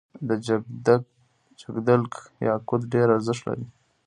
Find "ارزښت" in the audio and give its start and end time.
3.15-3.41